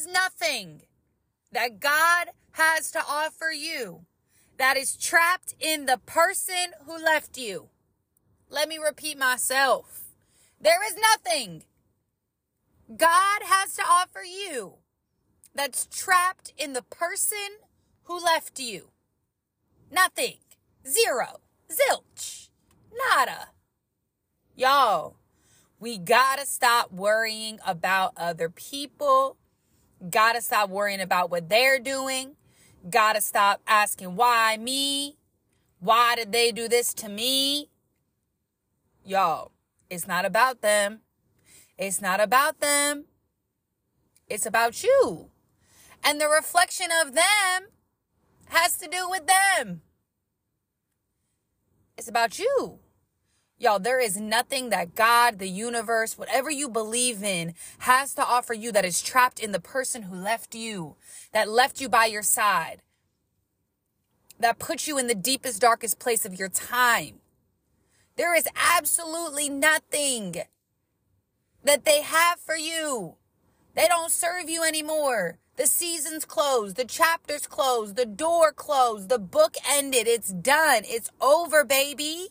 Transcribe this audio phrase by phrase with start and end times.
[0.00, 0.82] is nothing
[1.52, 4.06] that God has to offer you
[4.56, 7.68] that is trapped in the person who left you.
[8.48, 10.04] Let me repeat myself.
[10.60, 11.64] There is nothing
[12.96, 14.74] God has to offer you
[15.54, 17.58] that's trapped in the person
[18.04, 18.90] who left you.
[19.92, 20.36] Nothing.
[20.88, 21.40] Zero.
[21.68, 22.48] Zilch.
[22.92, 23.48] Nada.
[24.56, 25.16] Y'all,
[25.78, 29.36] we gotta stop worrying about other people.
[30.08, 32.36] Gotta stop worrying about what they're doing.
[32.88, 35.18] Gotta stop asking why me?
[35.80, 37.68] Why did they do this to me?
[39.04, 39.50] Y'all,
[39.90, 41.00] it's not about them.
[41.76, 43.06] It's not about them.
[44.28, 45.30] It's about you.
[46.04, 47.68] And the reflection of them
[48.46, 49.82] has to do with them.
[51.96, 52.78] It's about you.
[53.62, 58.54] Y'all, there is nothing that God, the universe, whatever you believe in, has to offer
[58.54, 60.96] you that is trapped in the person who left you,
[61.34, 62.80] that left you by your side,
[64.38, 67.16] that put you in the deepest, darkest place of your time.
[68.16, 70.36] There is absolutely nothing
[71.62, 73.16] that they have for you.
[73.74, 75.36] They don't serve you anymore.
[75.56, 80.06] The season's closed, the chapter's closed, the door closed, the book ended.
[80.06, 80.84] It's done.
[80.86, 82.28] It's over, baby.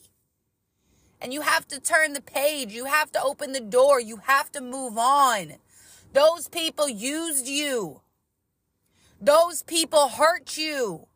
[1.21, 2.73] And you have to turn the page.
[2.73, 3.99] You have to open the door.
[3.99, 5.55] You have to move on.
[6.13, 8.01] Those people used you.
[9.21, 11.07] Those people hurt you.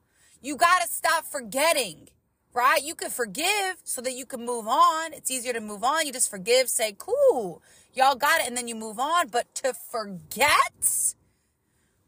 [0.42, 2.10] You got to stop forgetting,
[2.54, 2.84] right?
[2.84, 5.14] You can forgive so that you can move on.
[5.14, 6.06] It's easier to move on.
[6.06, 9.30] You just forgive, say, cool, y'all got it, and then you move on.
[9.30, 11.16] But to forget,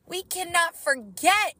[0.06, 1.56] we cannot forget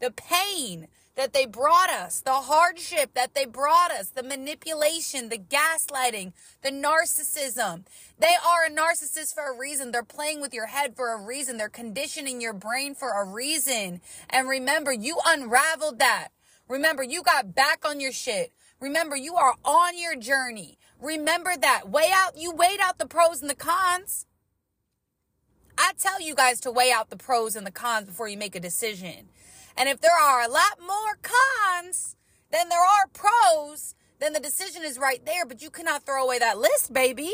[0.00, 5.38] the pain, that they brought us, the hardship that they brought us, the manipulation, the
[5.38, 6.32] gaslighting,
[6.62, 7.84] the narcissism.
[8.18, 9.90] They are a narcissist for a reason.
[9.90, 11.58] They're playing with your head for a reason.
[11.58, 14.00] They're conditioning your brain for a reason.
[14.30, 16.28] And remember, you unraveled that.
[16.68, 18.52] Remember, you got back on your shit.
[18.80, 20.78] Remember, you are on your journey.
[21.00, 21.90] Remember that.
[21.90, 24.26] Weigh out, you weighed out the pros and the cons.
[25.76, 28.54] I tell you guys to weigh out the pros and the cons before you make
[28.54, 29.28] a decision.
[29.76, 32.16] And if there are a lot more cons
[32.50, 35.44] than there are pros, then the decision is right there.
[35.46, 37.32] But you cannot throw away that list, baby.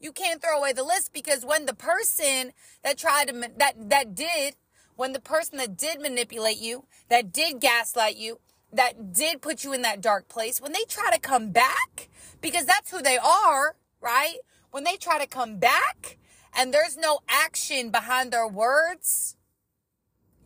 [0.00, 2.52] You can't throw away the list because when the person
[2.84, 4.54] that tried to, that, that did,
[4.94, 8.40] when the person that did manipulate you, that did gaslight you,
[8.72, 12.08] that did put you in that dark place, when they try to come back,
[12.40, 14.36] because that's who they are, right?
[14.70, 16.18] When they try to come back
[16.56, 19.36] and there's no action behind their words,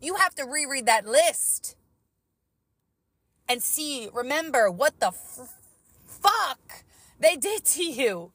[0.03, 1.75] you have to reread that list
[3.47, 5.53] and see, remember what the f-
[6.05, 6.83] fuck
[7.19, 8.31] they did to you.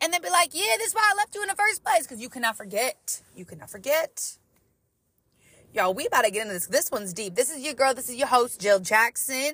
[0.00, 2.02] And then be like, yeah, this is why I left you in the first place.
[2.02, 3.22] Because you cannot forget.
[3.34, 4.38] You cannot forget.
[5.72, 6.66] Y'all, we about to get into this.
[6.66, 7.34] This one's deep.
[7.34, 7.94] This is your girl.
[7.94, 9.52] This is your host, Jill Jackson,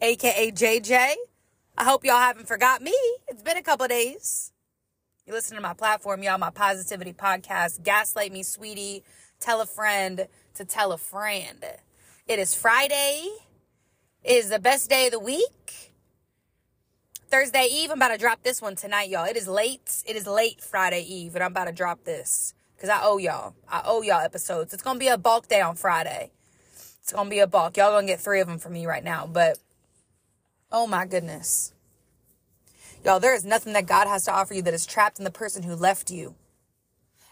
[0.00, 1.14] aka JJ.
[1.78, 2.94] I hope y'all haven't forgot me.
[3.26, 4.52] It's been a couple days.
[5.26, 9.02] You listen to my platform, y'all, my positivity podcast, Gaslight Me, Sweetie
[9.40, 11.64] tell a friend to tell a friend.
[12.28, 13.28] It is Friday.
[14.22, 15.92] It is the best day of the week.
[17.30, 17.90] Thursday Eve.
[17.90, 19.24] I'm about to drop this one tonight, y'all.
[19.24, 20.02] It is late.
[20.06, 23.54] It is late Friday Eve, and I'm about to drop this because I owe y'all.
[23.68, 24.74] I owe y'all episodes.
[24.74, 26.32] It's gonna be a bulk day on Friday.
[27.00, 27.76] It's gonna be a bulk.
[27.76, 29.58] Y'all gonna get three of them from me right now, but
[30.70, 31.72] oh my goodness.
[33.04, 35.30] Y'all, there is nothing that God has to offer you that is trapped in the
[35.30, 36.34] person who left you.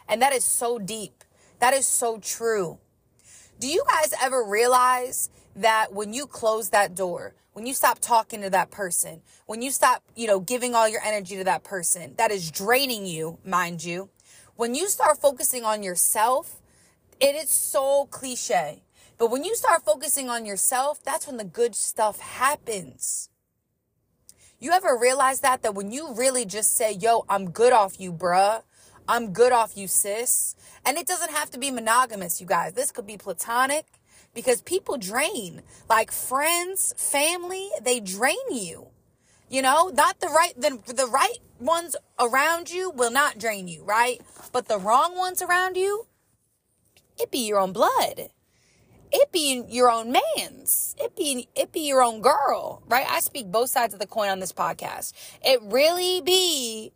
[0.09, 1.18] And that is so deep.
[1.61, 2.79] That is so true.
[3.59, 8.41] Do you guys ever realize that when you close that door, when you stop talking
[8.43, 12.15] to that person, when you stop, you know, giving all your energy to that person,
[12.17, 14.11] that is draining you, mind you.
[14.55, 16.61] When you start focusing on yourself,
[17.21, 18.83] it is so cliche.
[19.19, 23.31] But when you start focusing on yourself, that's when the good stuff happens.
[24.61, 25.63] You ever realize that?
[25.63, 28.63] That when you really just say, yo, I'm good off you, bruh.
[29.09, 30.55] I'm good off you, sis.
[30.85, 32.75] And it doesn't have to be monogamous, you guys.
[32.75, 33.87] This could be platonic
[34.35, 35.63] because people drain.
[35.89, 38.89] Like friends, family, they drain you.
[39.49, 43.83] You know, not the right, the, the right ones around you will not drain you,
[43.83, 44.21] right?
[44.53, 46.07] But the wrong ones around you,
[47.19, 48.29] it be your own blood.
[49.11, 50.95] It be your own man's.
[50.99, 53.07] It be, it be your own girl, right?
[53.09, 55.15] I speak both sides of the coin on this podcast.
[55.43, 56.93] It really be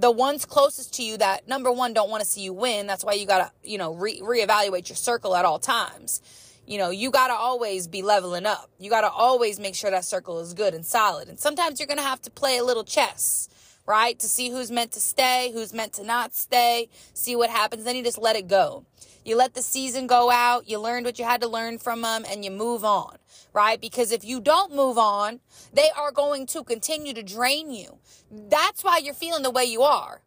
[0.00, 2.86] the ones closest to you that number one don't want to see you win.
[2.86, 6.22] That's why you gotta, you know, re- reevaluate your circle at all times.
[6.66, 8.70] You know, you gotta always be leveling up.
[8.78, 11.28] You gotta always make sure that circle is good and solid.
[11.28, 13.48] And sometimes you're gonna have to play a little chess,
[13.88, 14.18] right?
[14.18, 17.84] To see who's meant to stay, who's meant to not stay, see what happens.
[17.84, 18.84] Then you just let it go.
[19.24, 22.24] You let the season go out, you learned what you had to learn from them,
[22.30, 23.16] and you move on,
[23.52, 23.80] right?
[23.80, 25.40] Because if you don't move on,
[25.72, 27.98] they are going to continue to drain you.
[28.30, 30.20] That's why you're feeling the way you are.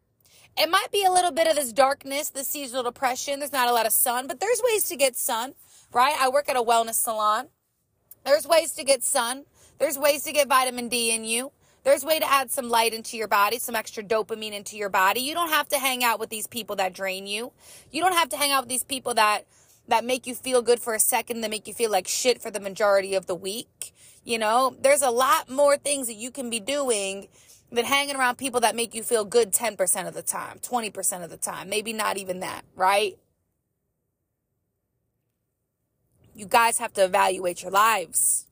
[0.58, 3.40] It might be a little bit of this darkness, this seasonal depression.
[3.40, 5.54] There's not a lot of sun, but there's ways to get sun,
[5.94, 6.16] right?
[6.20, 7.48] I work at a wellness salon.
[8.26, 9.46] There's ways to get sun.
[9.80, 11.52] There's ways to get vitamin D in you.
[11.84, 15.22] There's way to add some light into your body, some extra dopamine into your body.
[15.22, 17.52] You don't have to hang out with these people that drain you.
[17.90, 19.46] You don't have to hang out with these people that
[19.88, 22.52] that make you feel good for a second, that make you feel like shit for
[22.52, 23.94] the majority of the week.
[24.24, 27.28] You know, there's a lot more things that you can be doing
[27.72, 31.30] than hanging around people that make you feel good 10% of the time, 20% of
[31.30, 33.18] the time, maybe not even that, right?
[36.36, 38.48] You guys have to evaluate your lives.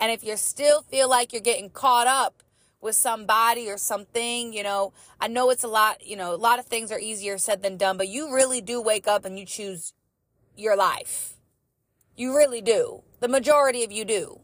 [0.00, 2.42] And if you still feel like you're getting caught up
[2.82, 6.58] with somebody or something, you know, I know it's a lot, you know, a lot
[6.58, 9.46] of things are easier said than done, but you really do wake up and you
[9.46, 9.94] choose
[10.56, 11.36] your life.
[12.16, 13.04] You really do.
[13.20, 14.40] The majority of you do.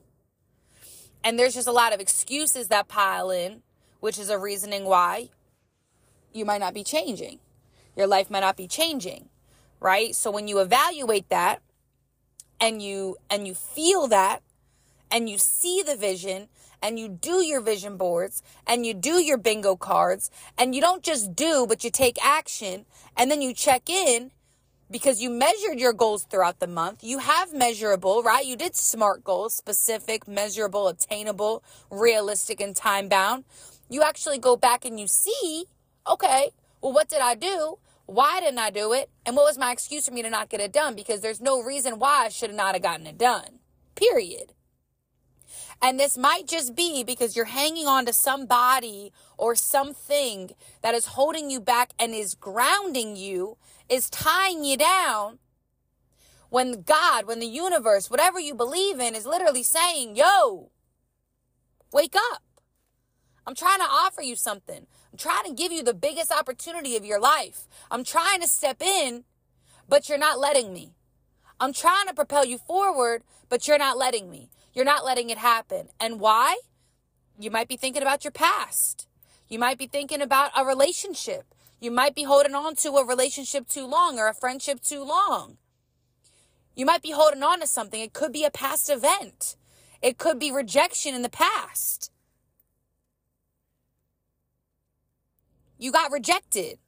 [1.23, 3.63] And there's just a lot of excuses that pile in,
[3.99, 5.31] which is a reasoning why
[6.33, 7.41] you might not be changing.
[7.97, 9.29] Your life might not be changing,
[9.81, 10.15] right?
[10.15, 11.61] So when you evaluate that
[12.61, 14.43] and you and you feel that
[15.11, 16.49] and you see the vision
[16.83, 21.03] and you do your vision boards and you do your bingo cards and you don't
[21.03, 24.31] just do, but you take action and then you check in
[24.91, 27.05] because you measured your goals throughout the month.
[27.05, 28.45] You have measurable, right?
[28.45, 33.45] You did SMART goals, specific, measurable, attainable, realistic, and time bound.
[33.91, 35.65] You actually go back and you see,
[36.07, 36.51] okay,
[36.81, 37.79] well, what did I do?
[38.07, 39.11] Why didn't I do it?
[39.27, 40.95] And what was my excuse for me to not get it done?
[40.95, 43.59] Because there's no reason why I should have not have gotten it done.
[43.95, 44.55] Period.
[45.81, 50.51] And this might just be because you're hanging on to somebody or something
[50.83, 53.57] that is holding you back and is grounding you,
[53.89, 55.39] is tying you down.
[56.51, 60.71] When God, when the universe, whatever you believe in, is literally saying, yo,
[61.93, 62.43] wake up.
[63.47, 64.87] I'm trying to offer you something.
[65.13, 67.69] I'm trying to give you the biggest opportunity of your life.
[67.91, 69.25] I'm trying to step in,
[69.89, 70.95] but you're not letting me.
[71.61, 74.51] I'm trying to propel you forward, but you're not letting me.
[74.79, 75.89] You're not letting it happen.
[75.99, 76.57] And why?
[77.37, 79.09] You might be thinking about your past.
[79.49, 81.53] You might be thinking about a relationship.
[81.81, 85.57] You might be holding on to a relationship too long or a friendship too long.
[86.77, 88.01] You might be holding on to something.
[88.01, 89.57] It could be a past event.
[90.01, 92.13] It could be rejection in the past.
[95.77, 96.79] You got rejected.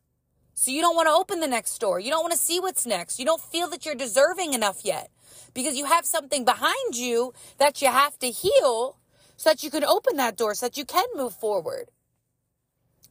[0.61, 2.01] So you don't want to open the next door.
[2.01, 3.19] You don't want to see what's next.
[3.19, 5.09] You don't feel that you're deserving enough yet
[5.55, 8.99] because you have something behind you that you have to heal
[9.39, 11.89] so that you can open that door, so that you can move forward.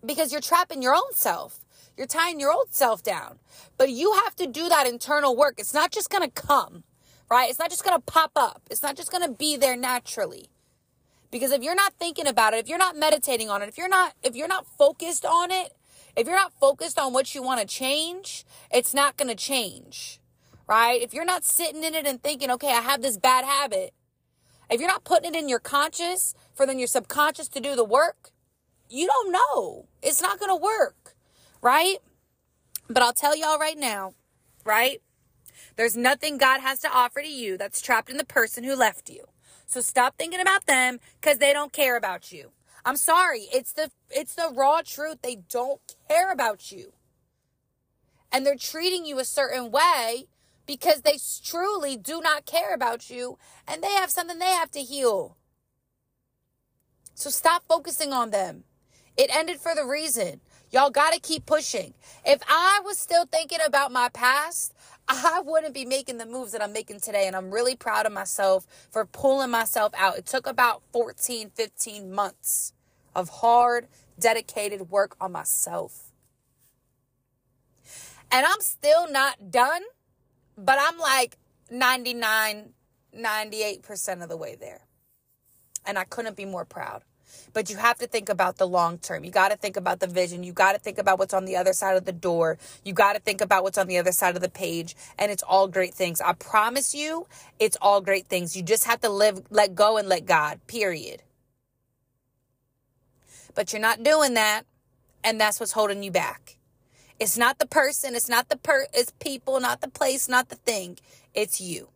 [0.06, 1.66] Because you're trapping your own self.
[1.98, 3.40] You're tying your old self down.
[3.80, 5.56] But you have to do that internal work.
[5.58, 6.84] It's not just going to come,
[7.32, 7.50] right?
[7.50, 8.62] It's not just going to pop up.
[8.70, 10.52] It's not just going to be there naturally.
[11.32, 13.90] Because if you're not thinking about it, if you're not meditating on it, if you're
[13.90, 15.74] not if you're not focused on it,
[16.20, 20.20] if you're not focused on what you want to change, it's not going to change
[20.70, 21.02] right?
[21.02, 23.92] If you're not sitting in it and thinking, okay, I have this bad habit,
[24.70, 27.84] if you're not putting it in your conscious for then your subconscious to do the
[27.84, 28.32] work,
[28.88, 29.88] you don't know.
[30.04, 31.16] It's not going to work,
[31.62, 31.98] right?
[32.88, 34.14] But I'll tell y'all right now,
[34.64, 35.02] right?
[35.76, 39.10] There's nothing God has to offer to you that's trapped in the person who left
[39.10, 39.26] you.
[39.66, 42.52] So stop thinking about them because they don't care about you.
[42.86, 43.48] I'm sorry.
[43.54, 45.20] It's the it's the raw truth.
[45.22, 46.94] They don't care about you.
[48.32, 50.28] And they're treating you a certain way
[50.66, 54.82] because they truly do not care about you and they have something they have to
[54.82, 55.36] heal.
[57.16, 58.64] So stop focusing on them.
[59.18, 60.42] It ended for the reason.
[60.72, 61.94] Y'all got to keep pushing.
[62.24, 64.74] If I was still thinking about my past,
[65.10, 67.28] I wouldn't be making the moves that I'm making today.
[67.28, 70.18] And I'm really proud of myself for pulling myself out.
[70.18, 72.74] It took about 14, 15 months
[73.16, 73.88] of hard,
[74.20, 76.12] dedicated work on myself.
[78.32, 79.82] And I'm still not done
[80.60, 81.38] but I'm like
[81.72, 82.74] 99,
[83.16, 84.82] 98% of the way there.
[85.86, 87.04] And I couldn't be more proud.
[87.54, 89.24] But you have to think about the long term.
[89.24, 90.44] You got to think about the vision.
[90.44, 92.58] You got to think about what's on the other side of the door.
[92.84, 94.96] You got to think about what's on the other side of the page.
[95.18, 96.22] And it's all great things.
[96.22, 97.28] I promise you,
[97.60, 98.56] it's all great things.
[98.56, 101.24] You just have to live, let go and let God, period.
[103.56, 104.64] But you're not doing that.
[105.24, 106.58] And that's what's holding you back.
[107.20, 110.56] It's not the person, it's not the per it's people, not the place, not the
[110.56, 110.98] thing.
[111.34, 111.90] It's you.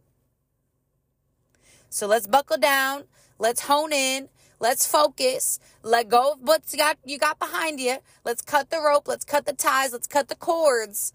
[1.89, 3.05] So let's buckle down,
[3.39, 4.27] let's hone in,
[4.63, 5.59] Let's focus.
[5.83, 7.97] Let go of what you got, you got behind you.
[8.23, 9.09] Let's cut the rope.
[9.09, 9.91] Let's cut the ties.
[9.91, 11.11] Let's cut the cords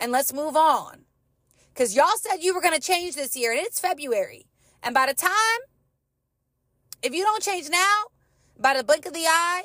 [0.00, 1.04] and let's move on.
[1.72, 4.46] Because y'all said you were going to change this year and it's February.
[4.82, 5.30] And by the time,
[7.00, 8.06] if you don't change now,
[8.58, 9.62] by the blink of the eye,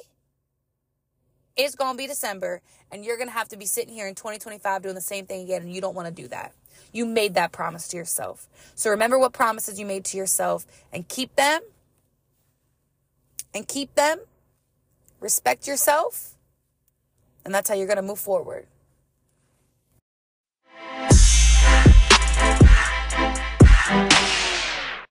[1.58, 2.62] it's going to be December
[2.92, 5.42] and you're going to have to be sitting here in 2025 doing the same thing
[5.42, 6.54] again and you don't want to do that.
[6.92, 8.48] You made that promise to yourself.
[8.75, 11.62] So remember what promises you made to yourself and keep them.
[13.54, 14.20] And keep them.
[15.20, 16.36] Respect yourself.
[17.46, 18.68] And that's how you're going to move forward.